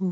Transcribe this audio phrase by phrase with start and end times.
[0.00, 0.06] ほ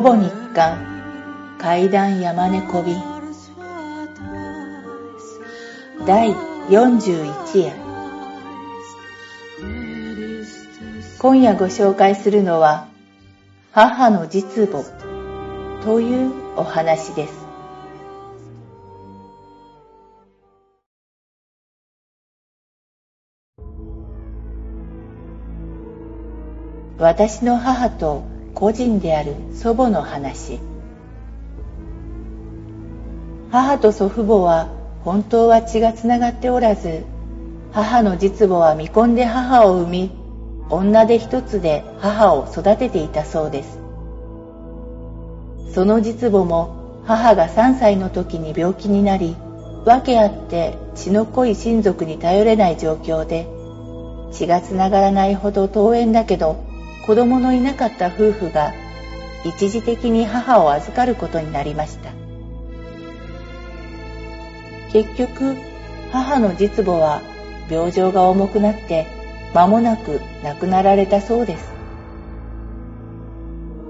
[0.00, 3.00] ぼ日刊階段山猫便
[6.04, 6.32] 第
[6.70, 7.72] 41夜
[11.20, 12.88] 今夜ご紹介するのは
[13.70, 14.95] 母の実母
[15.86, 17.46] というお話です。
[26.98, 30.58] 私の母と個人である祖母の話。
[33.52, 34.68] 母と祖父母は
[35.04, 37.04] 本当は血がつながっておらず
[37.72, 40.10] 母の実母は未婚で母を産み
[40.68, 43.85] 女で一つで母を育てていたそうです。
[45.72, 49.36] その実母も母が3歳の時に病気になり
[49.84, 53.46] 訳あって血の濃い親族に頼れない状況で
[54.32, 56.64] 血がつながらないほど遠縁だけど
[57.06, 58.72] 子供のいなかった夫婦が
[59.44, 62.10] 一時的に母を預かることになりました。
[64.92, 65.54] 結局
[66.10, 67.20] 母の実母は
[67.70, 69.06] 病状が重くなって
[69.54, 71.70] 間もなく亡くなられたそうです。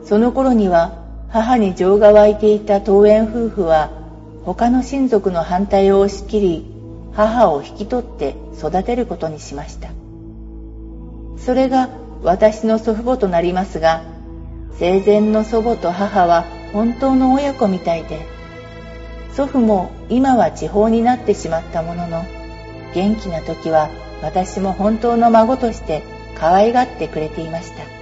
[0.05, 3.91] その頃には母に情が湧いていた桃園夫婦は
[4.45, 6.67] 他の親族の反対を押し切り
[7.15, 9.89] 母を引き取って育てることにしました。
[11.39, 11.89] それが
[12.23, 14.03] 私の祖父母となりますが
[14.79, 18.21] 生前の祖母と母は本当の親子みたいで
[19.33, 22.25] 祖父も今は地方になってしまったものの
[22.95, 23.91] 元気な時は
[24.23, 26.03] 私も本当の孫として
[26.39, 27.96] 可愛がってくれていました。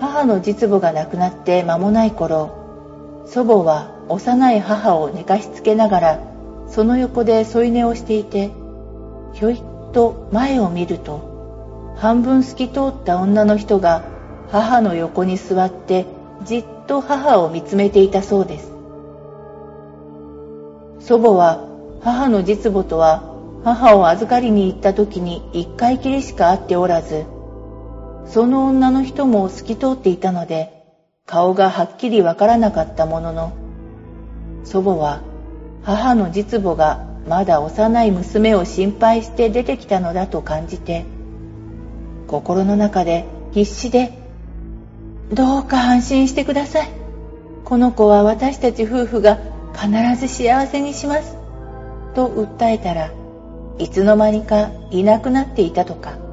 [0.00, 6.20] 母の実母が亡くなって間もない頃祖母は幼い母を寝かしつけながら
[6.68, 8.50] その横で添い寝をしていて
[9.32, 9.62] ひょいっ
[9.92, 14.04] と前を見ると半分透き通った女の人が
[14.50, 16.06] 母の横に座って
[16.44, 18.72] じっと母を見つめていたそうです。
[21.00, 21.64] 祖母は
[22.02, 23.22] 母の実母とは
[23.64, 27.24] 母を預かりに行った時に一回きりしか会っておらず
[28.28, 30.72] その女の人も透き通っていたので
[31.26, 33.52] 顔がはっきりわからなかったものの
[34.64, 35.22] 祖母は
[35.82, 41.04] 母の実母がまだ幼い娘を心配して出てきたのだと感じて
[42.26, 44.12] 心の中で必死で
[45.32, 46.90] 「どうか安心してください。
[47.64, 49.38] この子は私たち夫婦が
[49.72, 51.36] 必ず幸せにします」
[52.14, 53.10] と訴えたら
[53.78, 56.25] いつの間にかいなくなっていたとか。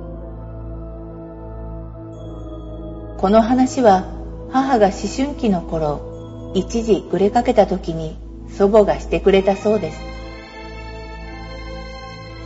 [3.23, 4.03] この話は
[4.51, 8.17] 母が思春期の頃一時暮れかけた時に
[8.49, 10.01] 祖母がしてくれたそうです。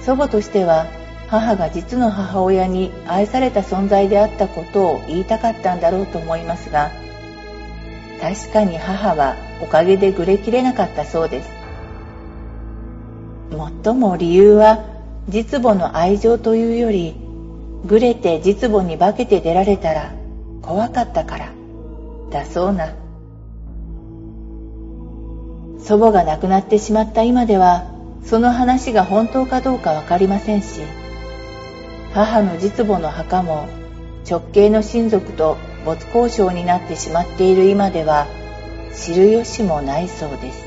[0.05, 0.85] 祖母としては
[1.29, 6.91] 母が実の母親に愛された存在であったことを言いたかったんだろうと思いますが
[8.21, 11.49] 確かに母はおかげでぐれきれなかったそうです。
[13.49, 14.85] もっとも理由は
[15.27, 17.15] 実母の愛情というより
[17.83, 20.13] ぐれて実母に化けて出られたら
[20.67, 21.53] 怖かったから。
[22.29, 22.93] だそうな。
[25.79, 27.85] 祖母が亡くなってしまった今では
[28.21, 30.81] その話が本当かどうかわかりませんし
[32.13, 33.69] 母の実母の墓も
[34.29, 35.55] 直系の親族と
[35.85, 38.27] 没交渉になってしまっている今では
[38.93, 40.66] 知る由もないそうです。